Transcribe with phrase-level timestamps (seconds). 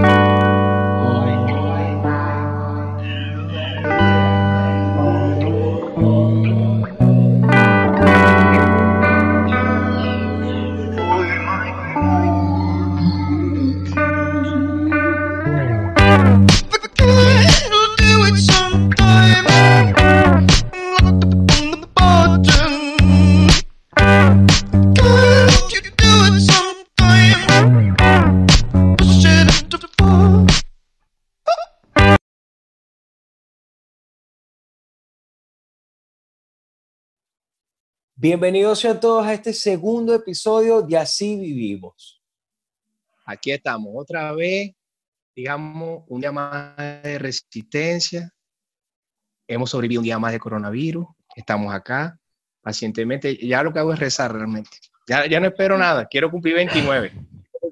[0.00, 0.21] you.
[38.22, 42.22] Bienvenidos a todos a este segundo episodio de Así Vivimos.
[43.26, 44.76] Aquí estamos otra vez,
[45.34, 48.30] digamos, un día más de resistencia.
[49.48, 51.04] Hemos sobrevivido un día más de coronavirus.
[51.34, 52.16] Estamos acá
[52.60, 53.36] pacientemente.
[53.44, 54.70] Ya lo que hago es rezar realmente.
[55.08, 56.06] Ya, ya no espero nada.
[56.06, 57.12] Quiero cumplir 29.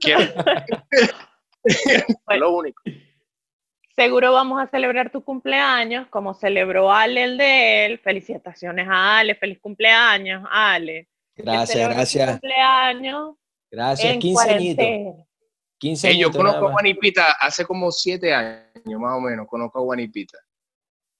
[0.00, 0.34] Quiero.
[2.40, 2.82] lo único.
[4.00, 7.98] Seguro vamos a celebrar tu cumpleaños como celebró Ale el de él.
[7.98, 11.06] Felicitaciones a Ale, feliz cumpleaños, Ale.
[11.36, 12.30] Gracias, gracias.
[12.30, 13.34] Cumpleaños.
[13.70, 15.26] Gracias, 15 añitos.
[15.76, 19.82] 15 Hey, yo conozco a Juanipita hace como 7 años, más o menos, conozco a
[19.82, 20.38] Juanipita.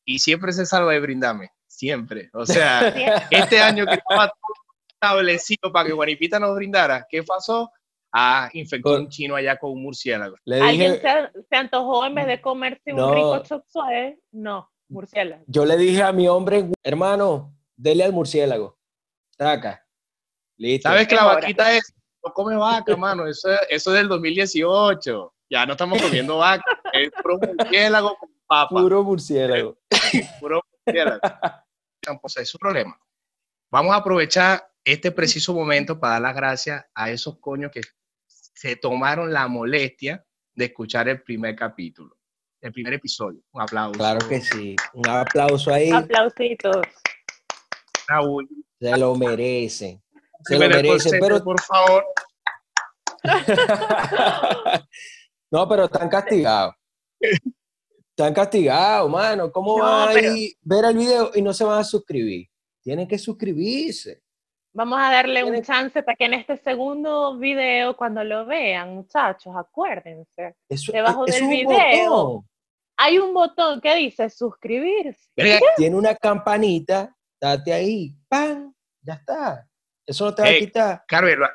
[0.07, 2.31] Y siempre se salva de brindarme, siempre.
[2.33, 2.89] O sea,
[3.31, 4.55] este año que estaba todo
[4.89, 7.71] establecido para que Juanipita nos brindara, ¿qué pasó?
[8.13, 10.37] Ah, infectó un chino allá con un murciélago.
[10.45, 13.09] Le ¿Alguien se, se antojó en vez de comerse No.
[13.09, 13.65] un rico chop?
[14.33, 15.45] No, murciélago.
[15.47, 18.77] yo le dije a mi hombre, hermano, dele al murciélago.
[19.37, 19.87] Taca.
[20.59, 20.89] Listo.
[20.89, 21.95] ¿Sabes que la vaquita es?
[22.25, 23.27] No come vaca, mano.
[23.27, 25.35] Eso, eso es del 2018.
[25.49, 26.65] Ya no estamos comiendo vaca.
[26.93, 28.69] Es puro murciélago con papa.
[28.69, 29.79] Puro murciélago.
[30.41, 31.21] puro murciélago.
[32.07, 33.01] Entonces, es un problema.
[33.71, 37.81] Vamos a aprovechar este preciso momento para dar las gracias a esos coños que
[38.61, 40.23] se tomaron la molestia
[40.55, 42.15] de escuchar el primer capítulo,
[42.61, 43.41] el primer episodio.
[43.53, 43.99] Un aplauso.
[43.99, 44.77] Claro que sí.
[44.93, 45.91] Un aplauso ahí.
[45.91, 46.77] Aplausitos.
[48.07, 48.47] Raúl.
[48.79, 50.03] Se lo merecen.
[50.43, 51.19] Se lo merecen.
[51.19, 52.05] Pero, por favor.
[55.51, 56.75] no, pero están castigados.
[58.11, 59.51] Están castigados, mano.
[59.51, 62.47] ¿Cómo No, van a pero- ver el video y no se van a suscribir?
[62.83, 64.21] Tienen que suscribirse.
[64.73, 69.53] Vamos a darle un chance para que en este segundo video, cuando lo vean, muchachos,
[69.57, 70.55] acuérdense.
[70.69, 72.11] Eso, Debajo es del un video.
[72.11, 72.49] botón.
[72.97, 75.31] Hay un botón que dice suscribirse.
[75.77, 77.17] Tiene una campanita.
[77.41, 78.15] Date ahí.
[78.29, 78.73] ¡Pam!
[79.03, 79.67] Ya está.
[80.07, 80.61] Eso no te va a Ey.
[80.67, 81.05] quitar.
[81.09, 81.49] Carmen, lo,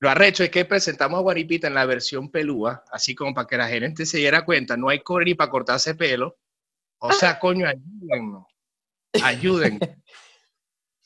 [0.00, 3.56] lo arrecho es que presentamos a Guaripita en la versión pelúa, así como para que
[3.56, 6.36] la gente se diera cuenta, no hay cobre ni para cortarse pelo.
[6.98, 8.44] O sea, coño, ayúdennos.
[9.22, 9.78] Ayuden.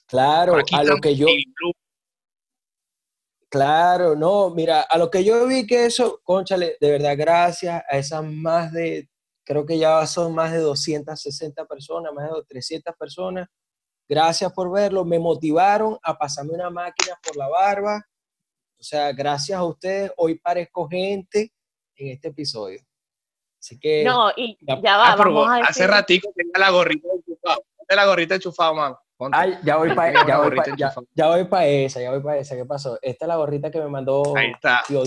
[0.08, 1.26] Claro, Por aquí a lo que yo,
[3.48, 7.98] claro, no, mira, a lo que yo vi que eso, conchale, de verdad, gracias a
[7.98, 9.08] esas más de,
[9.44, 13.48] creo que ya son más de 260 personas, más de 300 personas.
[14.08, 18.02] Gracias por verlo, me motivaron a pasarme una máquina por la barba.
[18.78, 21.52] O sea, gracias a ustedes, hoy parezco gente
[21.96, 22.80] en este episodio.
[23.60, 25.90] Así que, No, y ya- va, Ah, vamos a hace decir.
[25.90, 27.58] ratico tenía la gorrita enchufada.
[27.90, 28.98] La gorrita enchufada, mano.
[29.18, 29.36] Ponte.
[29.36, 31.06] Ay, ya voy para ya voy pa- ya- enchufada.
[31.12, 32.54] ya voy pa esa, ya voy para esa.
[32.56, 32.98] ¿Qué pasó?
[33.02, 34.82] Esta es la gorrita que me mandó Ahí está.
[34.86, 35.02] tío-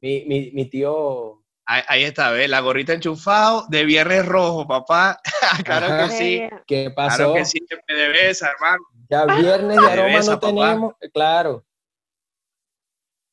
[0.00, 1.42] mi, mi, mi tío.
[1.66, 2.48] Ahí, ahí está, ¿ves?
[2.48, 5.18] La gorrita enchufado de viernes rojo, papá.
[5.64, 6.04] claro Ajá.
[6.04, 6.42] que sí.
[6.68, 7.16] ¿Qué pasó?
[7.16, 8.84] Claro que sí, me debes, hermano.
[9.10, 10.46] Ya viernes de aroma no papá.
[10.46, 10.94] tenemos.
[11.12, 11.64] Claro.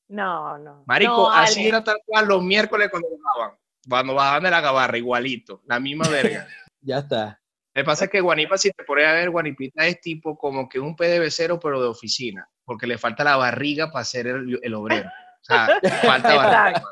[0.08, 0.84] No, no.
[0.86, 1.70] Marico, no, así Ale.
[1.70, 3.58] era tal cual los miércoles cuando bajaban.
[3.88, 5.62] Cuando bajaban de la gabarra, igualito.
[5.66, 6.48] La misma verga.
[6.86, 7.40] Ya está.
[7.76, 10.70] Lo que pasa es que Guanipa, si te pones a ver, Guanipita es tipo como
[10.70, 14.74] que un PDVcero, pero de oficina, porque le falta la barriga para ser el, el
[14.76, 15.10] obrero.
[15.10, 16.84] O sea, falta barriga.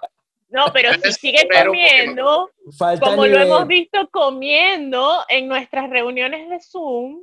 [0.50, 3.42] No, pero si Es sigue obrero porque comiendo, Falta como lo nivel.
[3.48, 7.22] hemos visto comiendo en nuestras reuniones de Zoom,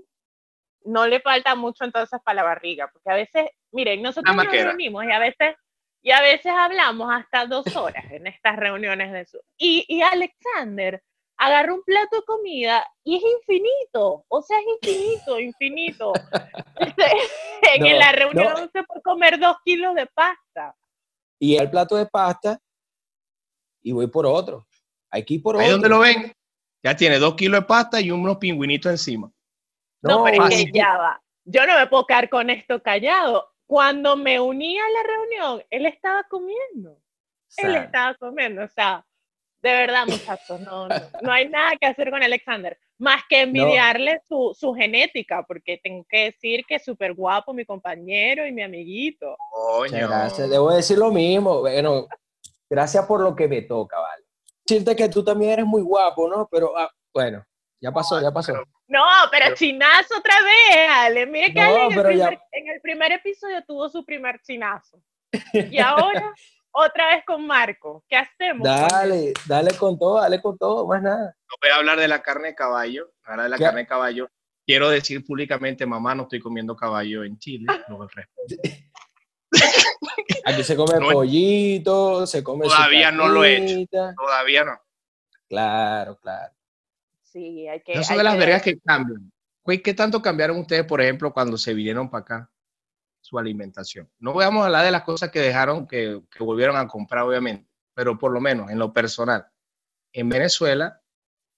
[0.85, 5.05] no le falta mucho entonces para la barriga, porque a veces, miren, nosotros nos reunimos
[5.05, 5.57] y a veces,
[6.01, 9.43] y a veces hablamos hasta dos horas en estas reuniones de Zoom.
[9.59, 11.03] Y, y Alexander
[11.39, 16.13] agarra un plato de comida y es infinito, o sea, es infinito, infinito.
[17.75, 18.69] en No, la reunión no.
[18.73, 20.77] se puede comer dos kilos de pasta.
[21.39, 22.61] Y el plato de pasta
[23.83, 24.67] y voy por otro.
[25.11, 25.73] Hay que ir por Ahí otro.
[25.73, 26.33] donde lo ven,
[26.83, 29.31] ya tiene dos kilos de pasta y unos pingüinitos encima.
[30.03, 31.23] No, pero es que ya va.
[31.45, 33.55] Yo no me puedo quedar con esto callado.
[33.67, 37.01] Cuando me uní a la reunión, él estaba comiendo.
[37.57, 38.65] Él estaba comiendo.
[38.65, 39.07] O sea,
[39.61, 42.79] de verdad, muchachos, no, no, no hay nada que hacer con Alexander.
[42.99, 47.65] Más que envidiarle su, su genética, porque tengo que decir que es súper guapo mi
[47.65, 49.37] compañero y mi amiguito.
[49.79, 50.09] Muchas Coño.
[50.09, 50.51] gracias.
[50.51, 51.61] Debo decir lo mismo.
[51.61, 52.07] Bueno,
[52.69, 54.25] gracias por lo que me toca, ¿vale?
[54.67, 56.49] Decirte que tú también eres muy guapo, ¿no?
[56.51, 57.45] Pero ah, bueno,
[57.81, 58.53] ya pasó, ya pasó.
[58.89, 61.27] No, pero chinazo otra vez, Ale.
[61.27, 64.05] Mire que No, Ale en el, pero ya- primer, en el primer episodio tuvo su
[64.05, 65.01] primer chinazo.
[65.53, 66.33] Y ahora,
[66.73, 68.05] otra vez con Marco.
[68.09, 68.65] ¿Qué hacemos?
[68.65, 71.37] Dale, dale con todo, dale con todo, más nada.
[71.49, 73.65] No voy a hablar de la carne de caballo, hablar de la ¿Qué?
[73.65, 74.29] carne de caballo.
[74.67, 77.67] Quiero decir públicamente, mamá, no estoy comiendo caballo en Chile.
[77.89, 78.63] No, el respeto.
[80.45, 84.11] Aquí se come No, pollito, se come su Todavía no lo he hecho.
[84.17, 84.79] Todavía no.
[85.49, 86.55] Claro, claro.
[87.23, 87.93] Sí, hay que.
[87.93, 89.33] Esas son hay de las que- vergas que cambian.
[89.85, 92.51] ¿Qué tanto cambiaron ustedes, por ejemplo, cuando se vinieron para acá?
[93.21, 94.11] Su alimentación.
[94.19, 97.69] No vamos a hablar de las cosas que dejaron, que, que volvieron a comprar, obviamente,
[97.95, 99.47] pero por lo menos en lo personal.
[100.13, 101.03] En Venezuela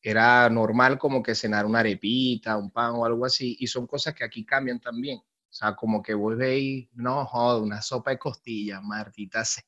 [0.03, 4.15] era normal como que cenar una arepita, un pan o algo así, y son cosas
[4.15, 5.19] que aquí cambian también.
[5.19, 9.62] O sea, como que vos veis, no, joder, una sopa de costillas, Martita sea.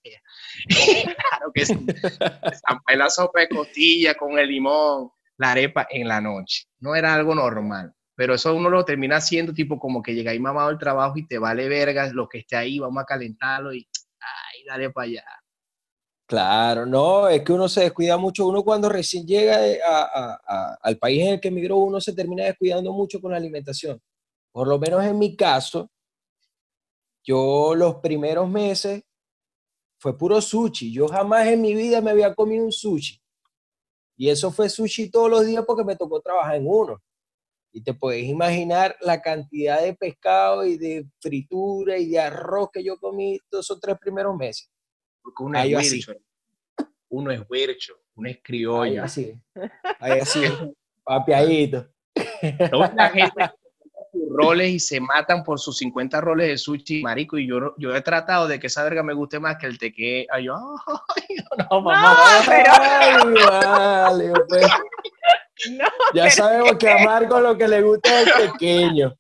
[0.69, 1.87] claro que sí.
[2.95, 6.69] La sopa de costilla con el limón, la arepa en la noche.
[6.79, 7.93] No era algo normal.
[8.15, 11.27] Pero eso uno lo termina haciendo tipo como que llega ahí mamado del trabajo y
[11.27, 13.87] te vale verga lo que esté ahí, vamos a calentarlo y,
[14.21, 15.25] ay, dale para allá.
[16.27, 18.47] Claro, no, es que uno se descuida mucho.
[18.47, 22.45] Uno cuando recién llega eh, a- al país en el que emigró, uno se termina
[22.45, 24.01] descuidando mucho con la alimentación.
[24.53, 25.91] Por lo menos en mi caso,
[27.25, 29.03] yo los primeros meses
[29.99, 30.93] fue puro sushi.
[30.93, 33.21] Yo jamás en mi vida me había comido un sushi.
[34.17, 37.01] Y eso fue sushi todos los días porque me tocó trabajar en uno.
[37.73, 42.85] Y te puedes imaginar la cantidad de pescado y de fritura y de arroz que
[42.85, 44.71] yo comí todos esos tres primeros meses.
[45.23, 45.95] Porque uno Ahí es así.
[45.97, 46.13] huircho,
[47.09, 49.05] uno es huircho, uno es Ahí criollo.
[49.05, 49.35] así.
[50.01, 50.43] Ahí así.
[51.05, 51.89] Papiadito.
[52.71, 53.51] Toda la gente
[54.31, 58.03] roles y se matan por sus 50 roles de sushi, marico, y yo, yo he
[58.03, 60.27] tratado de que esa verga me guste más que el teque.
[60.31, 60.55] Ay, yo,
[61.17, 61.37] ay,
[61.71, 62.15] no, mamá.
[62.15, 64.67] No, pero Ay, vale, pues.
[65.71, 69.15] No, Ya pero sabemos que a Marco lo que le gusta es el pequeño.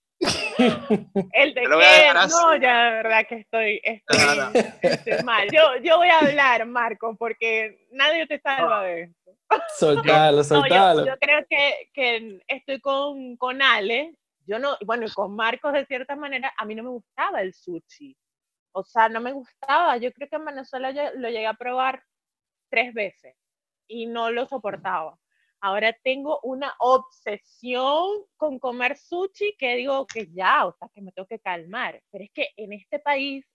[1.32, 5.48] el de que, no, ya de verdad que estoy, estoy, mal.
[5.52, 9.32] Yo, yo voy a hablar, Marco, porque nadie te salva de esto.
[9.78, 11.06] Soltalo, No, yo, soltalo.
[11.06, 14.14] yo creo que, que estoy con, con Ale,
[14.46, 17.52] yo no, bueno, y con Marcos de cierta manera, a mí no me gustaba el
[17.54, 18.16] sushi.
[18.74, 19.96] O sea, no me gustaba.
[19.98, 22.02] Yo creo que en Venezuela yo lo llegué a probar
[22.70, 23.36] tres veces
[23.86, 25.18] y no lo soportaba.
[25.64, 31.12] Ahora tengo una obsesión con comer sushi que digo que ya, o sea, que me
[31.12, 32.02] tengo que calmar.
[32.10, 33.46] Pero es que en este país,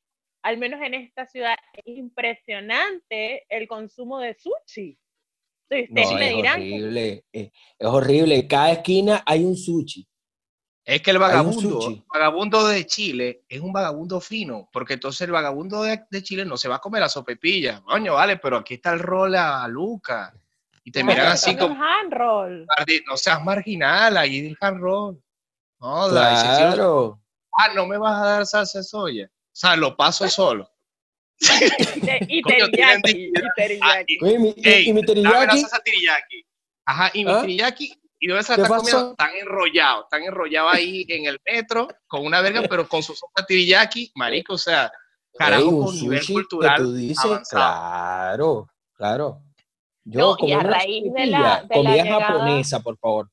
[0.41, 4.97] al menos en esta ciudad, es impresionante el consumo de sushi.
[5.69, 7.25] Entonces, No, ustedes me es dirán horrible.
[7.33, 8.35] eh, Es horrible.
[8.35, 10.07] En cada esquina hay un sushi.
[10.85, 12.05] Es que el vagabundo, sushi.
[12.13, 16.55] vagabundo de Chile es un vagabundo fino, porque entonces el vagabundo de, de Chile no
[16.55, 17.81] se va a comer la sopepilla.
[17.81, 20.33] Coño, vale, pero aquí está el rol a Luca.
[20.87, 22.65] Y te miran así como, hand roll.
[22.77, 25.21] "Mardi, no seas marginal, ahí el hand roll.
[25.81, 27.19] No, Claro.
[27.57, 29.25] ah, no me vas a dar salsa de soya.
[29.25, 30.71] O sea, lo paso solo.
[32.29, 34.17] Y, teriyaki, y mi- teriyaki.
[36.85, 37.41] Ajá, y mi ¿Ah?
[37.41, 38.91] teriyaki, ¿y dónde se la ¿Qué están pasó?
[38.91, 39.11] comiendo?
[39.11, 43.45] Están enrollados, están enrollados ahí en el metro con una verga, pero con su sopa
[43.45, 44.89] teriyaki, marico, o sea,
[45.37, 47.61] carajo, Ey, un con nivel cultural tú dices, avanzado.
[47.61, 49.41] claro, claro.
[50.09, 53.29] Yo No, y a raíz de la- de la llegada- japonesa, por favor.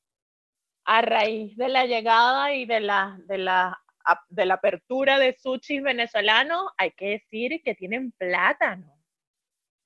[0.83, 3.81] A raíz de la llegada y de la, de la,
[4.29, 8.91] de la apertura de sushi venezolanos, hay que decir que tienen plátano.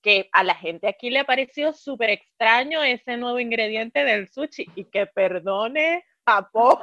[0.02, 4.66] Que a la gente aquí le ha parecido súper extraño ese nuevo ingrediente del sushi
[4.76, 6.78] y que perdone Japón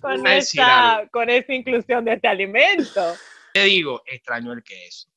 [0.00, 3.14] con esa, con esa inclusión de este alimento.
[3.52, 5.08] Te digo, extraño el queso.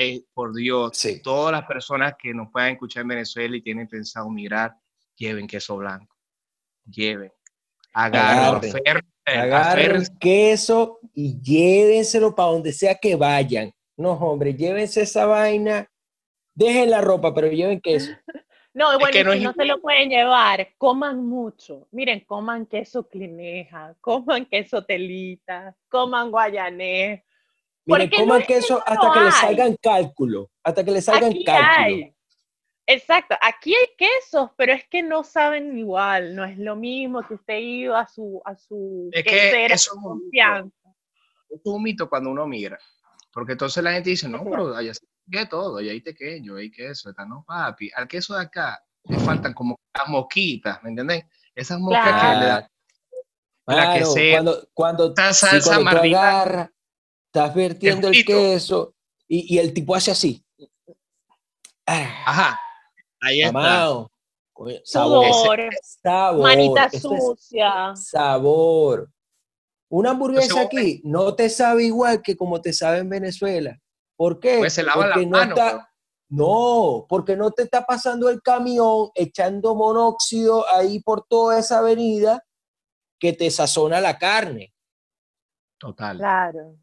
[0.00, 1.20] Eh, por Dios, Sí.
[1.22, 4.74] todas las personas que nos puedan escuchar en Venezuela y tienen pensado migrar,
[5.16, 6.14] lleven queso blanco.
[6.84, 7.32] Lleven.
[7.92, 8.72] Agarren,
[9.26, 10.04] Agarren.
[10.20, 13.72] queso y llévenselo para donde sea que vayan.
[13.96, 15.90] No, hombre, llévense esa vaina.
[16.54, 18.12] Dejen la ropa, pero lleven queso.
[18.74, 21.88] No, Es bueno, que y no si es no se lo pueden llevar, coman mucho.
[21.90, 27.24] Miren, coman queso clineja, coman queso telita, coman guayanés.
[27.88, 29.32] Miren, Porque no coman que queso no hasta que le hay.
[29.32, 30.50] salgan cálculo.
[30.62, 31.72] Hasta que le salgan Aquí cálculo.
[31.78, 32.14] hay.
[32.86, 37.34] Exacto, aquí hay quesos, pero es que no saben igual, no es lo mismo que
[37.34, 40.74] usted iba a su, a su Es que eso es confianza.
[41.50, 42.78] Es un mito cuando uno migra.
[43.32, 46.70] Porque entonces la gente dice, no, pero allá se que todo, allá hay tequeño, hay
[46.70, 47.90] queso, está no, papi.
[47.94, 51.24] Al queso de acá le faltan como las mosquitas, ¿me entendés?
[51.54, 52.68] Esas moscas que le dan.
[53.66, 54.32] La que Claro, sea.
[54.36, 56.70] cuando, cuando, Esta sí, salsa cuando tú agarras,
[57.38, 58.94] estás vertiendo el queso
[59.26, 60.44] y, y el tipo hace así.
[61.86, 62.58] Ajá.
[63.20, 63.48] Ahí está.
[63.50, 64.10] amado.
[64.52, 65.70] Coño, Sabor.
[65.82, 66.42] Sabor.
[66.42, 67.94] manita sucia.
[67.94, 69.10] sabor.
[69.88, 73.78] Una hamburguesa aquí no te sabe igual que como te sabe en Venezuela.
[74.16, 74.58] ¿Por qué?
[74.58, 75.58] Pues se Porque las no manos.
[75.58, 75.84] está-.
[76.30, 82.44] No, porque no te está pasando el camión echando monóxido ahí por toda esa avenida
[83.18, 84.74] que te sazona la carne.
[85.78, 86.18] Total.
[86.18, 86.76] Claro.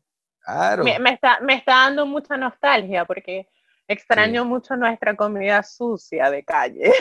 [0.46, 0.84] Claro.
[0.84, 3.48] Me, me está, me está dando mucha nostalgia porque
[3.88, 6.92] extraño mucho nuestra comida sucia de calle.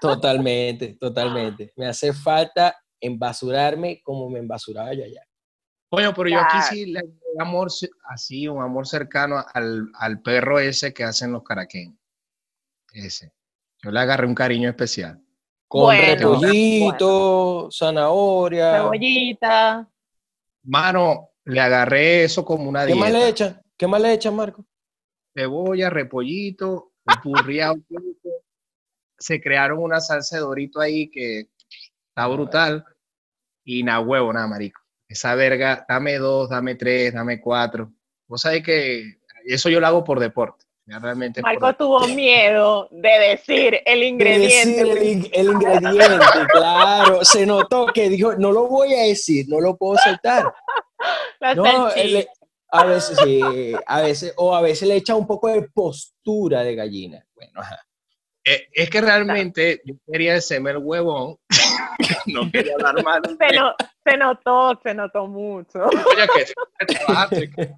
[0.00, 1.72] Totalmente, totalmente.
[1.76, 5.22] Me hace falta embasurarme como me embasuraba yo allá.
[5.90, 7.68] Coño, pero yo aquí sí le doy amor,
[8.04, 11.96] así, un amor cercano al, al perro ese que hacen los caraqueños.
[12.92, 13.32] Ese.
[13.82, 15.18] Yo le agarré un cariño especial.
[15.66, 18.72] Con Bueno, repollito, zanahoria.
[18.72, 19.88] Cebollita.
[20.64, 23.30] Mano, le agarré eso como una ¿Qué más le dieta.
[23.30, 23.62] echan?
[23.78, 24.66] ¿Qué más le echan, Marco?
[25.34, 27.76] Cebolla, repollito, empurriado.
[29.18, 31.48] Se crearon una salsa de dorito ahí que
[32.10, 32.84] está brutal.
[33.64, 34.80] Y nada huevo, nada, marico.
[35.08, 37.92] Esa verga, dame dos, dame tres, dame cuatro.
[38.26, 40.66] Vos sabés que eso yo lo hago por deporte.
[40.86, 44.84] Realmente por Marco tuvo miedo de decir el ingrediente.
[44.84, 47.24] Decir el, el ingrediente, claro.
[47.24, 50.50] Se notó que dijo, no lo voy a decir, no lo puedo soltar.
[51.56, 52.26] No, él-
[52.70, 56.74] a veces sí, a veces, o a veces le echa un poco de postura de
[56.74, 57.24] gallina.
[57.34, 57.82] Bueno, ajá.
[58.44, 61.36] Eh, es que realmente yo quería decirme el huevón,
[62.26, 63.22] no quería hablar mal.
[63.38, 65.84] se, no- se notó, se notó mucho.
[65.84, 67.74] Oye, que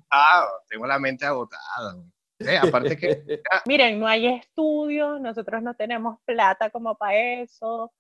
[0.69, 1.97] tengo la mente agotada.
[2.39, 7.93] Eh, aparte que Miren, no hay estudios, nosotros no tenemos plata como para eso.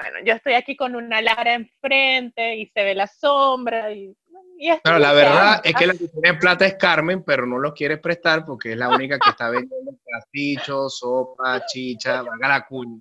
[0.00, 3.90] Bueno, yo estoy aquí con una Lara enfrente y se ve la sombra.
[3.90, 4.14] Y,
[4.56, 7.58] y esto no la verdad es que la que tiene plata es Carmen, pero no
[7.58, 12.64] los quiere prestar porque es la única que está vendiendo pastichos, sopa, chicha, valga la
[12.64, 13.00] cuña.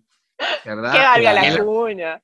[0.66, 0.92] ¿Verdad?
[0.92, 2.22] que valga Es la cuña.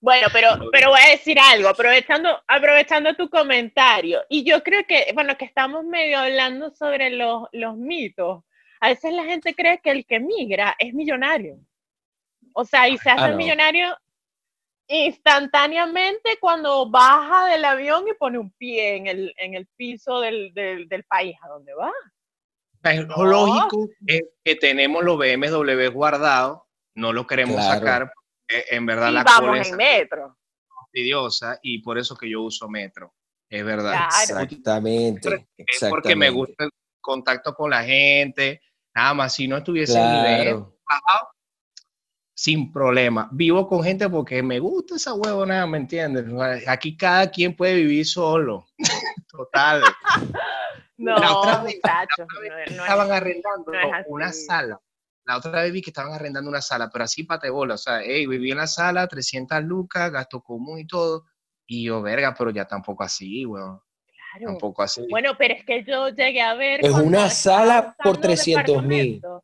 [0.00, 4.20] Bueno, pero, pero voy a decir algo, aprovechando, aprovechando tu comentario.
[4.28, 8.44] Y yo creo que, bueno, que estamos medio hablando sobre los, los mitos.
[8.80, 11.58] A veces la gente cree que el que migra es millonario.
[12.58, 13.36] O sea, y se hace Ah, no.
[13.36, 13.94] millonario
[14.88, 20.54] instantáneamente cuando baja del avión y pone un pie en el, en el piso del,
[20.54, 21.92] del, del país a donde va.
[22.82, 23.24] Es No.
[23.24, 26.62] lógico es que tenemos los BMW guardados,
[26.94, 27.78] no los queremos Claro.
[27.80, 28.12] sacar.
[28.48, 30.38] en verdad Y la vamos es en metro.
[30.82, 33.12] fastidiosa y por eso que yo uso metro.
[33.50, 33.90] Es verdad.
[34.08, 34.40] Claro.
[34.44, 35.28] Exactamente.
[35.56, 36.30] Es porque me exactamente.
[36.30, 36.70] gusta el
[37.00, 38.62] contacto con la gente.
[38.94, 40.78] Nada más, si no estuviese en nivel Claro.
[40.88, 41.28] bajado,
[42.36, 43.28] sin problema.
[43.32, 46.26] Vivo con gente porque me gusta esa huevonada, ¿me entiendes?
[46.68, 48.66] Aquí cada quien puede vivir solo.
[49.28, 49.82] Total.
[50.98, 53.92] No, La otra vez- muchachos, la otra vez no no es estaban arrendando no es
[53.92, 54.04] así.
[54.08, 54.80] una sala.
[55.26, 57.74] La otra vez vi que estaban arrendando una sala, pero así pate bola.
[57.74, 61.24] O sea, hey, viví en la sala, 300 lucas, gasto común y todo.
[61.66, 63.78] Y yo, verga, pero ya tampoco así, weón.
[64.06, 64.52] Claro.
[64.52, 65.02] Tampoco así.
[65.10, 66.82] Bueno, pero es que yo llegué a ver.
[66.82, 69.42] Es una sala por buscando 300.000.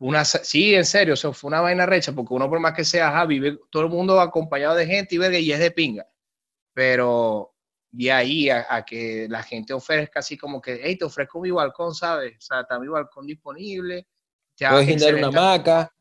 [0.00, 3.08] Una, sí, en serio, eso fue una vaina recha, porque uno por más que sea,
[3.08, 6.06] ajá, vive todo el mundo acompañado de gente y verga, y es de pinga.
[6.72, 7.54] Pero
[7.90, 11.50] de ahí a, a que la gente ofrezca así como que, hey, te ofrezco mi
[11.50, 12.36] balcón, ¿sabes?
[12.36, 14.06] O sea, está mi balcón disponible.
[14.56, 15.92] Ya, Puedes guindar una hamaca.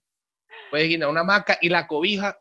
[0.70, 2.38] Puedes guindar una hamaca y la cobija,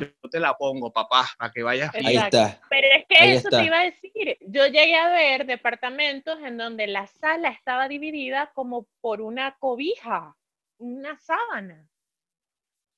[0.00, 1.94] yo te la pongo, papá, para que vayas.
[1.94, 2.60] Ahí está.
[2.70, 3.60] Pero es que Ahí eso está.
[3.60, 4.38] te iba a decir.
[4.40, 10.36] Yo llegué a ver departamentos en donde la sala estaba dividida como por una cobija,
[10.78, 11.86] una sábana.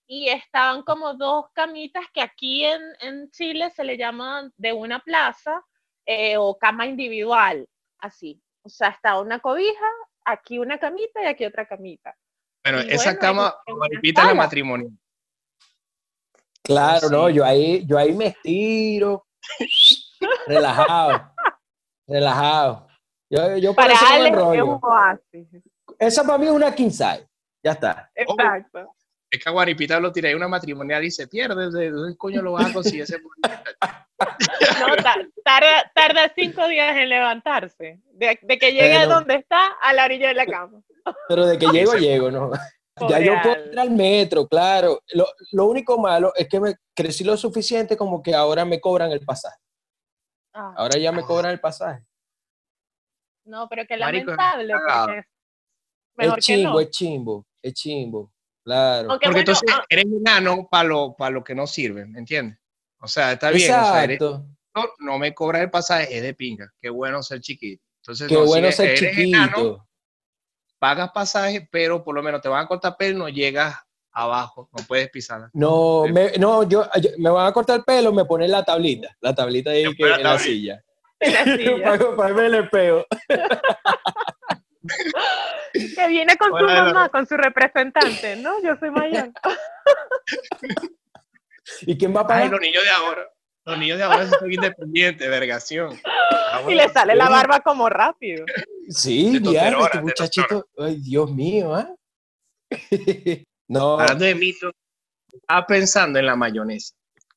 [0.07, 4.99] Y estaban como dos camitas que aquí en, en Chile se le llaman de una
[5.01, 5.65] plaza
[6.05, 7.69] eh, o cama individual,
[7.99, 8.43] así.
[8.63, 9.87] O sea, estaba una cobija,
[10.25, 12.17] aquí una camita y aquí otra camita.
[12.65, 13.55] Bueno, Y esa bueno, cama,
[13.89, 14.43] repita la sala.
[14.43, 14.91] matrimonial.
[16.63, 17.13] Claro, Sí.
[17.15, 19.27] no, yo ahí, yo ahí me estiro,
[20.47, 21.33] relajado,
[22.07, 22.89] relajado.
[23.31, 24.81] Yo, yo por Para eso no me enrollo.
[25.99, 27.30] Esa para mí es una king size.
[27.63, 28.11] Ya está.
[28.15, 28.95] Exacto.
[29.31, 31.71] Es que a Guaripita lo tiré una matrimonial y se pierde.
[31.71, 37.09] ¿De dónde coño lo vas a conseguir ese No, ta- tarda, tarda cinco días en
[37.09, 38.01] levantarse.
[38.13, 40.83] De, de que llegue a donde está, a la orilla de la cama.
[41.29, 42.51] Pero de que llego, llego, ¿no?
[43.09, 45.01] Ya yo puedo entrar al metro, claro.
[45.15, 49.11] Lo, lo único malo es que me crecí lo suficiente como que ahora me cobran
[49.13, 49.57] el pasaje.
[50.53, 52.05] Ah, Ahora ya me cobran el pasaje.
[53.45, 54.73] no, pero qué Marico, lamentable.
[54.73, 55.07] cagado.
[55.07, 55.27] Porque es
[56.17, 56.81] mejor es que chimbo, no.
[56.81, 58.33] es chimbo, es chimbo.
[58.65, 59.11] Claro.
[59.11, 62.19] Aunque Porque bueno, entonces ah, eres enano para lo, para lo que no sirve, ¿me
[62.19, 62.59] entiendes?
[63.01, 63.71] O sea, está bien.
[63.73, 66.71] O sea, eres- no, no me cobra el pasaje, es de pinga.
[66.81, 67.83] Qué bueno ser chiquito.
[68.03, 69.37] Entonces, Qué no, si bueno eres- ser eres chiquito.
[69.37, 69.89] enano,
[70.79, 73.77] pagas pasaje, pero por lo menos te van a cortar pelo no llegas
[74.13, 75.49] abajo, no puedes pisar.
[75.53, 79.17] No, me, no yo, yo- me van a cortar el pelo, me ponen la tablita,
[79.21, 80.45] la tablita ahí que, la en la tablita.
[80.45, 80.85] silla.
[81.21, 81.85] En la silla.
[81.85, 83.07] para, para el peo.
[85.73, 88.61] Que viene con su Bueno, mamá, con su representante, ¿no?
[88.63, 89.31] Yo soy mayor.
[91.83, 92.51] ¿Y quién va a Ay, pagar?
[92.51, 93.31] los niños de ahora,
[93.65, 96.01] los niños de ahora son independientes, vergación.
[96.69, 98.45] Y le sale la barba como rápido.
[98.89, 100.67] Sí, tosterona, este muchachito.
[100.77, 101.95] Ay, Dios mío, ¿ah?
[103.69, 104.73] no, Hablando de mito,
[105.33, 106.95] estaba pensando en la mayonesa,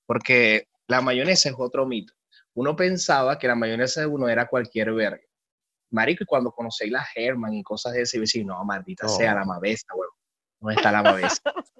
[0.08, 2.14] porque la mayonesa es otro mito.
[2.56, 5.22] Uno pensaba que la mayonesa de uno era cualquier verga.
[5.94, 9.10] Marico, y cuando conocéis la Herman y cosas de ese, yo decía, no, maldita No.
[9.16, 10.14] sea la mavesa, huevo.
[10.60, 11.40] ¿Dónde está la mavesa?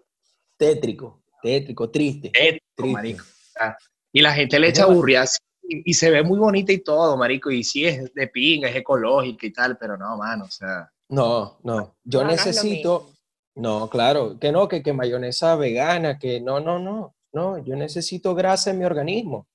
[0.58, 2.30] tétrico, tétrico, triste.
[2.32, 2.94] Triste.
[2.94, 3.24] marico.
[3.60, 3.76] Ah,
[4.12, 7.50] Y la gente le echa aburridas y, y se ve muy bonita y todo, marico,
[7.52, 11.60] y sí es de pinga, es ecológica y tal, pero no, mano, o sea, No,
[11.64, 13.12] no, yo No, no necesito,
[13.56, 18.36] no, claro, que no, que, que mayonesa vegana, que no, no, no, no, yo necesito
[18.36, 19.48] grasa en mi organismo.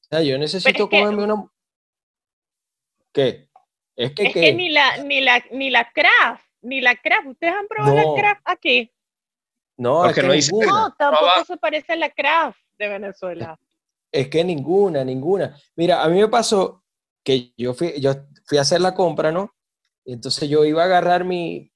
[0.00, 1.48] O sea, yo necesito que- comerme una...
[3.12, 3.48] ¿Qué?
[3.96, 4.40] Es que, Es ¿qué?
[4.40, 7.26] que ni la, ni la, ni la craft, ni la craft.
[7.26, 8.14] ¿Ustedes han probado No.
[8.16, 8.90] la craft aquí?
[9.76, 10.66] no, es porque que no ninguna.
[10.72, 13.58] No, tampoco se parece a la craft de Venezuela.
[14.12, 15.56] Es que ninguna, ninguna.
[15.74, 16.84] Mira, a mí me pasó
[17.24, 18.12] que yo fui, yo
[18.44, 19.54] fui a hacer la compra, ¿no?
[20.04, 21.72] Y entonces yo iba a agarrar mi,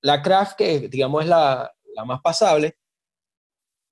[0.00, 2.76] la craft, que digamos es la, la más pasable,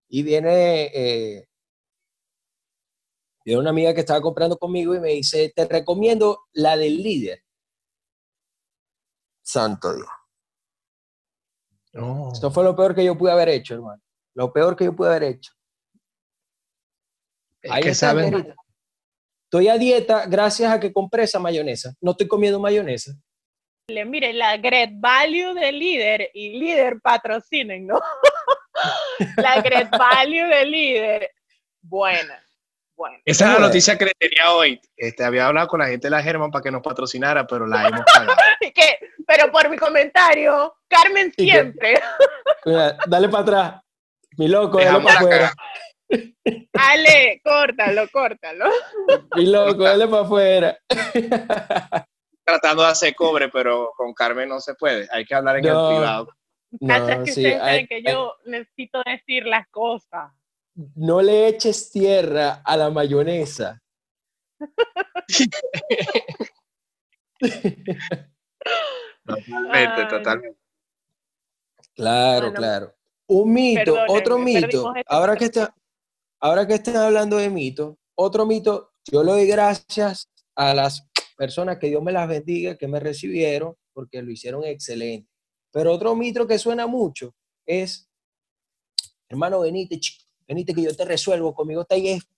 [0.09, 1.48] y viene, eh,
[3.49, 7.43] viene una amiga que estaba comprando conmigo y me dice, te recomiendo la del líder.
[9.43, 10.09] Santo Dios.
[11.93, 12.31] no.
[12.33, 14.02] Esto fue lo peor que yo pude haber hecho, hermano.
[14.35, 15.52] Lo peor que yo pude haber hecho.
[17.62, 18.55] Es Ahí que está, saben.
[19.45, 21.95] Estoy a dieta gracias a que compré esa mayonesa.
[22.02, 23.12] No estoy comiendo mayonesa.
[23.88, 27.99] Le- Mire, la Great Value de líder y líder patrocinen, ¿no?
[29.38, 31.31] la Great Value de líder,
[31.81, 32.44] buena,
[33.24, 34.80] esa es la noticia que le tenía hoy.
[34.96, 37.88] Este, había hablado con la gente de la German para que nos patrocinara, pero la
[37.88, 38.37] hemos cagado.
[38.61, 41.52] Que, pero por mi comentario, Carmen ¿Y qué?
[41.52, 42.00] siempre,
[42.64, 43.82] Mira, dale para atrás.
[44.37, 45.52] Mi loco, dale para afuera.
[46.72, 48.70] Ale, córtalo, córtalo.
[49.37, 50.78] Mi loco, dale para afuera.
[52.44, 55.06] Tratando de hacer cobre, pero con Carmen no se puede.
[55.12, 55.90] Hay que hablar en No.
[55.90, 56.28] el privado.
[56.80, 60.30] No, que sí, ustedes hay- saben que yo necesito decir las cosas.
[60.95, 63.83] No le eches tierra a la mayonesa.
[69.25, 70.09] Totalmente, Ay.
[70.09, 70.59] totalmente.
[71.95, 72.95] Claro, Bueno, claro.
[73.27, 74.95] Un mito, otro mito.
[74.95, 75.75] este Ahora que, está,
[76.41, 81.79] ahora que están hablando de mito, otro mito, yo le doy gracias a las personas
[81.79, 85.29] que Dios me las bendiga, que me recibieron, porque lo hicieron excelente.
[85.71, 87.35] Pero otro mito que suena mucho
[87.67, 88.09] es,
[89.29, 92.28] hermano, venite, chico, venite que yo te resuelvo, conmigo está ahí, es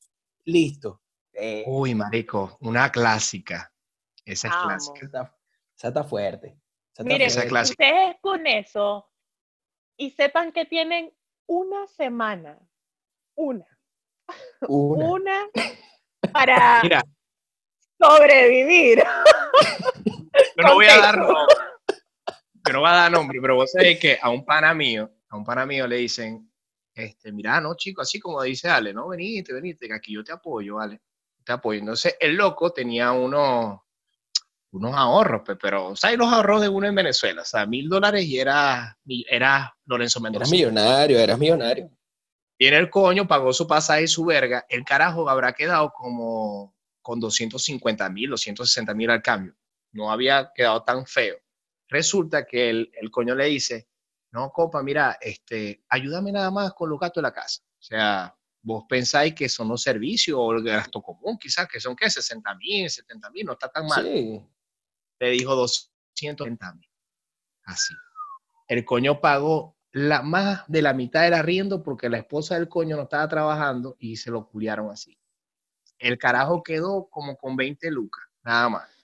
[0.44, 1.00] listo.
[1.32, 3.72] Eh, Uy, marico, una clásica.
[4.24, 4.66] Esa es Amo.
[4.68, 5.06] clásica.
[5.06, 5.36] está-
[5.76, 6.48] esa está fuerte.
[6.48, 7.48] esa está Miren, Esa fuerte.
[7.48, 7.84] clásica.
[7.84, 9.08] ustedes con eso
[9.96, 11.14] y sepan que tienen
[11.46, 12.58] una semana,
[13.36, 13.66] una,
[14.68, 15.06] Una.
[15.10, 15.48] una
[16.32, 17.02] para Mira,
[17.98, 19.02] sobrevivir.
[20.56, 21.54] yo no voy a dar nombre.
[22.66, 25.36] Yo no voy a dar nombre, pero vos sabés que a un pana mío, a
[25.36, 26.49] un pana mío le dicen,
[26.94, 30.32] este, mira, no, chico, así como dice Ale, no, venite, venite, que aquí yo te
[30.32, 31.00] apoyo, vale.
[31.44, 31.80] Te apoyo.
[31.80, 33.80] Entonces, el loco tenía unos,
[34.72, 37.42] unos ahorros, pe, pero, ¿sabes los ahorros de uno en Venezuela?
[37.42, 38.98] O sea, mil dólares y era,
[39.28, 40.42] era Lorenzo Mendoza.
[40.42, 41.90] Eras millonario, eras millonario.
[42.58, 44.66] Viene el coño, pagó su pasaje y su verga.
[44.68, 49.54] El carajo habrá quedado como con 250 mil, 260 mil al cambio.
[49.92, 51.38] No había quedado tan feo.
[51.88, 53.88] Resulta que el, el coño le dice,
[54.32, 57.62] no, compa, mira, este, ayúdame nada más con los gastos de la casa.
[57.78, 61.96] O sea, vos pensáis que son los servicios o el gasto común, quizás, que son,
[61.96, 62.08] ¿qué?
[62.08, 64.40] 60 mil, 70 mil, no está tan mal Sí.
[65.18, 66.88] le dijo 230 mil.
[67.64, 67.94] Así.
[68.68, 72.96] El coño pagó la, más de la mitad del arriendo porque la esposa del coño
[72.96, 75.18] no estaba trabajando y se lo culiaron así.
[75.98, 78.99] El carajo quedó como con 20 lucas, nada más.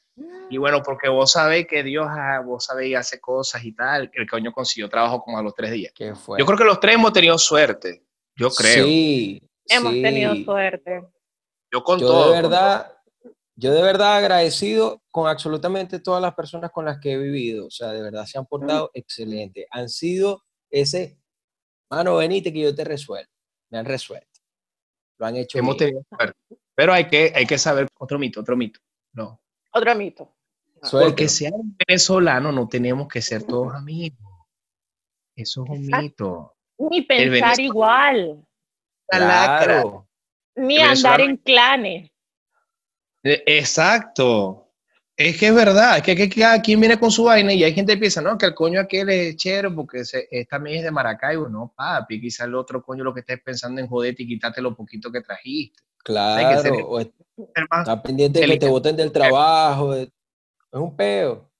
[0.48, 4.28] Y bueno, porque vos sabéis que Dios, ah, vos sabéis, hace cosas y tal, el
[4.28, 5.92] coño consiguió trabajo como a los tres días.
[5.94, 6.38] ¿Qué fue?
[6.38, 8.02] Yo creo que los tres hemos tenido suerte.
[8.34, 8.84] Yo creo.
[8.86, 10.02] Sí, Hemos sí.
[10.02, 11.02] tenido suerte.
[11.72, 12.30] Yo con Yo todo.
[12.32, 12.92] de con verdad,
[13.56, 17.66] yo de verdad agradecido con absolutamente todas las personas con las que he vivido.
[17.66, 19.66] O sea, de verdad se han portado excelente.
[19.70, 21.18] Han sido ese,
[21.90, 23.30] mano, venite que yo te resuelvo.
[23.70, 24.40] Me han resuelto.
[25.18, 25.88] Lo han hecho Hemos bien.
[25.90, 26.38] tenido suerte.
[26.74, 28.78] Pero hay que, hay que saber otro mito, otro mito.
[29.12, 29.40] No.
[29.76, 30.32] Otro mito.
[30.90, 34.18] Porque sea un venezolano no tenemos que ser todos amigos.
[35.34, 36.56] Eso es un mito.
[36.78, 38.42] Ni pensar igual.
[39.06, 40.08] Claro.
[40.54, 42.10] Ni andar en clanes.
[43.22, 44.72] E, exacto.
[45.14, 47.72] Es que es verdad, es que, que, cada quien viene con su vaina y hay
[47.72, 50.90] gente que piensa, no, que el coño aquel es chero porque se, también es de
[50.90, 51.48] Maracaibo.
[51.48, 54.74] No, papi, quizá el otro coño lo que estés pensando en joderte y quitarte lo
[54.74, 55.82] poquito que trajiste.
[56.06, 60.08] Claro, está pendiente de que te voten del trabajo, es
[60.70, 61.50] un peo.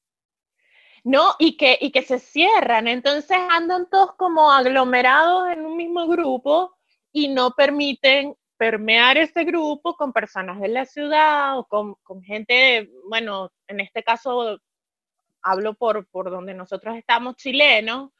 [1.03, 6.07] No, y que, y que se cierran, entonces andan todos como aglomerados en un mismo
[6.07, 6.77] grupo
[7.11, 12.89] y no permiten permear ese grupo con personas de la ciudad o con, con gente,
[13.09, 14.61] bueno, en este caso
[15.43, 18.13] hablo por, por donde nosotros estamos chilenos,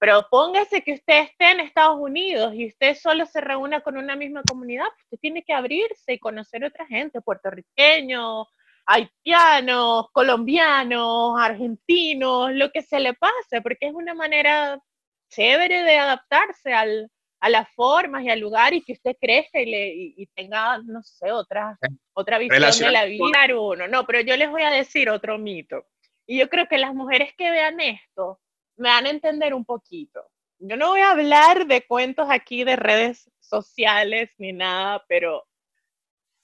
[0.00, 4.16] pero póngase que usted esté en Estados Unidos y usted solo se reúna con una
[4.16, 8.46] misma comunidad, pues usted tiene que abrirse y conocer otra gente, puertorriqueños,
[8.86, 14.80] haitianos, colombianos, argentinos, lo que se le pase, porque es una manera
[15.28, 17.10] chévere de adaptarse al,
[17.40, 21.02] a las formas y al lugar y que usted crezca y, le, y, tenga, no
[21.02, 21.78] sé, otra,
[22.14, 23.22] otra visión de la vida.
[23.54, 23.86] Uno.
[23.86, 25.84] No, pero yo les voy a decir otro mito.
[26.26, 28.40] Y yo creo que las mujeres que vean esto
[28.80, 30.20] me van a entender un poquito.
[30.58, 35.46] Yo no voy a hablar de cuentos aquí de redes sociales ni nada, pero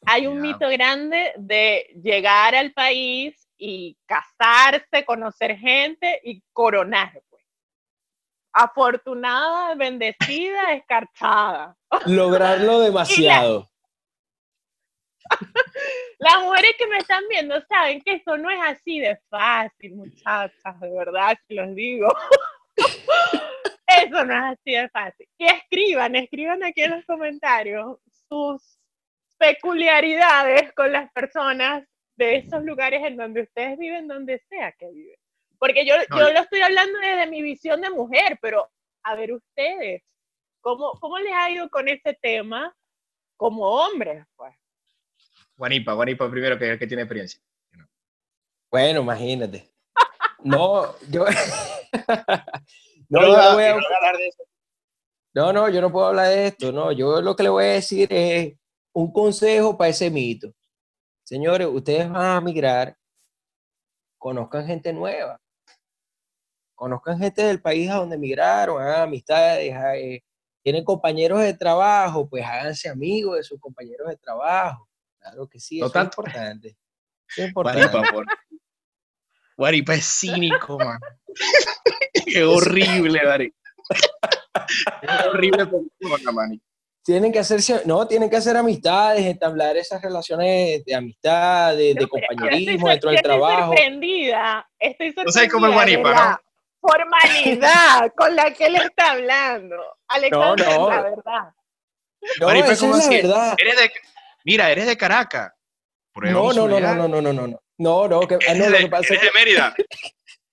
[0.07, 7.21] hay un mito grande de llegar al país y casarse, conocer gente y coronar
[8.57, 11.77] afortunada, bendecida, escarchada.
[12.07, 13.69] Lograrlo demasiado.
[16.19, 20.81] Las mujeres que me están viendo saben que eso no es así de fácil, muchachas,
[20.81, 22.09] de verdad que los digo.
[23.87, 25.29] Eso no es así de fácil.
[25.39, 28.79] Y escriban, escriban aquí en los comentarios sus
[29.39, 31.85] peculiaridades con las personas
[32.17, 35.17] de esos lugares en donde ustedes viven, donde sea que viven.
[35.59, 38.69] Porque yo, yo lo estoy hablando desde mi visión de mujer, pero
[39.05, 40.03] a ver ustedes,
[40.61, 42.75] ¿cómo, cómo les ha ido con este tema
[43.37, 44.25] como hombres?
[44.35, 44.55] Pues?
[45.57, 47.41] Guanipa, Guanipa primero que, que tiene experiencia.
[48.71, 49.71] Bueno, imagínate.
[50.45, 51.25] No, yo...
[53.09, 53.77] no, yo no, voy a...
[55.35, 56.73] no, no, yo no puedo hablar de esto.
[56.73, 58.55] No, yo lo que le voy a decir es
[58.93, 60.53] un consejo para ese mito.
[61.25, 62.97] Señores, ustedes van a migrar,
[64.19, 65.41] conozcan gente nueva
[66.77, 70.23] conozcan gente del país a donde emigraron, hagan amistades, eh,
[70.63, 74.87] tienen compañeros de trabajo, pues háganse amigos de sus compañeros de trabajo.
[75.27, 76.77] Claro que sí, eso es importante.
[77.37, 77.99] Es importante.
[79.57, 81.01] Guaripa, es cínico, man.
[82.27, 83.55] Qué horrible, Gary.
[85.03, 86.63] Es horrible persona, man.
[87.03, 92.89] Tienen que hacerse, no, tienen que hacer amistades, entablar esas relaciones de amistad, de, compañerismo
[92.89, 93.73] dentro del trabajo.
[93.73, 95.25] Estoy sorprendida, estoy sorprendida.
[95.25, 96.41] No sé cómo es Guaripa, ¿no?
[96.81, 99.77] formalidad con la que él está hablando.
[100.09, 100.91] Alexander, no, no.
[100.91, 101.55] la verdad.
[102.41, 103.55] No, es la verdad.
[103.59, 103.91] Eres de,
[104.47, 105.53] mira, eres de Caracas.
[106.15, 108.89] No, no, no, no, no, no, no, no, no, no, que, ah, no, lo que
[108.89, 109.75] pasa eres de Mérida.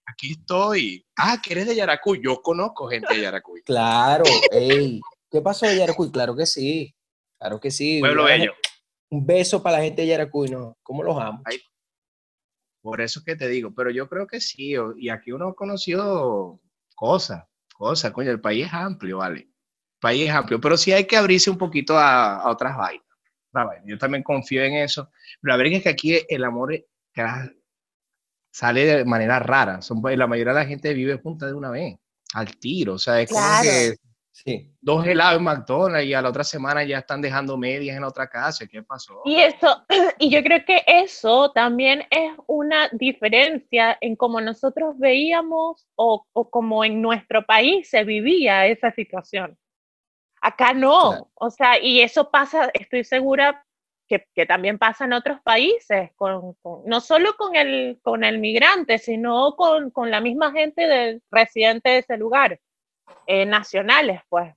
[0.06, 1.06] Aquí estoy.
[1.15, 2.21] Ah, que eres de Yaracuy.
[2.21, 3.62] Yo conozco gente de Yaracuy.
[3.63, 4.99] Claro, ey.
[5.32, 6.12] ¿Qué pasó de Yaracuy?
[6.12, 6.93] Claro que sí.
[7.39, 7.99] Claro que sí.
[8.01, 8.53] Pueblo bello.
[9.10, 10.77] Un beso para la gente de Yaracuy, ¿no?
[10.84, 11.41] ¿Cómo los amo?
[12.84, 16.60] Por eso que te digo, pero yo creo que sí, y aquí uno ha conocido
[16.95, 19.39] cosas, cosas, coño, el país es amplio, ¿vale?
[19.39, 23.02] El país es amplio, pero sí hay que abrirse un poquito a, otras vainas.
[23.85, 25.09] Yo también confío en eso,
[25.41, 26.73] pero la verdad es que aquí el amor
[28.51, 31.95] sale de manera rara, Son, la mayoría de la gente vive junta de una vez,
[32.33, 33.95] al tiro, o sea, es como que
[34.33, 34.67] Sí.
[34.81, 38.07] Dos helados en McDonald's y a la otra semana ya están dejando medias en la
[38.07, 38.65] otra casa.
[38.65, 39.21] ¿Qué pasó?
[39.25, 39.85] Y eso,
[40.19, 46.49] y yo creo que eso también es una diferencia en cómo nosotros veíamos o, o
[46.49, 49.55] como en nuestro país se vivía esa situación.
[50.45, 53.65] Acá no, o sea, y eso pasa, estoy segura
[54.08, 58.97] que, que también pasa en otros países, con, no solo con el, con el migrante,
[58.97, 62.60] sino con, con la misma gente del residente de ese lugar.
[63.25, 64.53] Eh, nacionales, pues,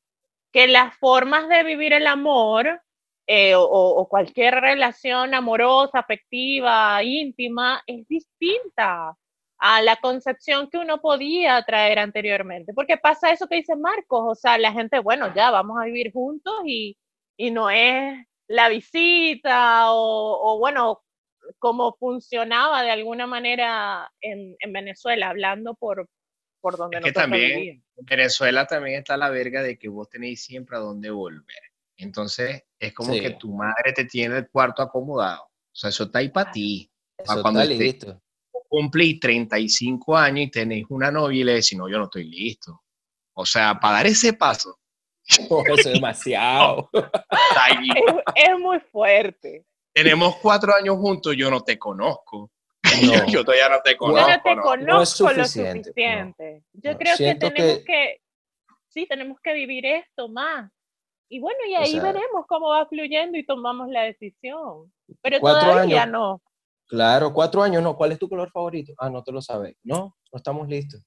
[0.53, 2.83] que las formas de vivir el amor
[3.29, 9.17] eh, o, cualquier relación amorosa, afectiva, íntima, es distinta
[9.59, 12.73] a la concepción que uno podía traer anteriormente.
[12.75, 16.13] Porque pasa eso que dice Marcos, o sea, la gente, bueno, ya vamos a vivir
[16.13, 16.97] juntos y,
[17.37, 21.03] y no es la visita o, o, bueno,
[21.59, 26.09] como funcionaba de alguna manera en, en Venezuela, hablando por,
[26.61, 30.45] por donde es que también en Venezuela también está la verga de que vos tenéis
[30.45, 31.63] siempre a dónde volver.
[31.97, 35.45] Entonces es como que tu madre te tiene el cuarto acomodado.
[35.45, 36.91] O sea, eso está ahí para ti.
[37.17, 38.23] Eso cuando está listo.
[38.69, 42.83] Cumplís 35 años y tenéis una novia y le decís, no, yo no estoy listo.
[43.35, 44.79] O sea, para dar ese paso.
[45.51, 46.89] Oh, eso es demasiado.
[46.95, 48.15] Es,
[48.49, 49.65] es muy fuerte.
[49.93, 52.51] tenemos cuatro años juntos, yo no te conozco.
[53.03, 53.27] No.
[53.27, 54.31] Yo todavía no te Yo conozco.
[54.31, 54.63] no te no.
[54.63, 56.63] conozco No es lo suficiente, suficiente.
[56.75, 58.21] Yo No, creo que tenemos que- que...
[58.89, 60.71] sí, tenemos que vivir esto más.
[61.29, 64.93] Y bueno, y O ahí sea- veremos cómo va fluyendo y tomamos la decisión.
[65.21, 66.13] Pero Cuatro todavía años.
[66.13, 66.43] no.
[66.89, 67.97] Claro, cuatro años, no.
[67.97, 68.93] ¿Cuál es tu color favorito?
[68.99, 69.77] Ah, no te lo sabes.
[69.83, 71.03] No, no estamos listos.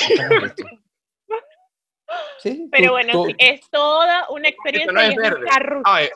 [0.00, 0.66] No estamos listos.
[2.40, 5.22] Sí, Pero tú- bueno, tú- sí, es toda una experiencia no es y es un
[5.22, 5.46] verde.
[5.84, 6.08] Ay,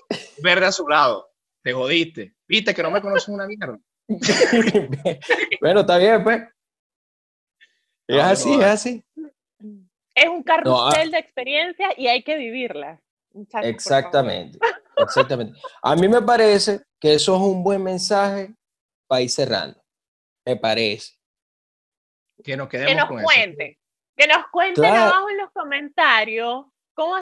[0.43, 1.29] verde a su lado.
[1.63, 2.35] Te jodiste.
[2.47, 3.79] Viste que no me conoces una mierda.
[5.61, 6.43] bueno, está bien, pues.
[8.07, 9.05] Es No, así, no, es así.
[10.15, 11.11] Es un carrusel ah.
[11.13, 13.01] de experiencias y hay que vivirlas.
[13.63, 14.59] Exactamente,
[14.99, 15.59] exactamente.
[15.83, 18.55] A mí me parece que eso es un buen mensaje
[19.13, 19.79] para ir cerrando.
[20.47, 21.19] Me parece.
[22.43, 23.27] Que nos quedemos Que nos con eso.
[23.27, 23.79] cuente.
[24.17, 25.03] Que nos cuenten Claro.
[25.03, 26.65] abajo en los comentarios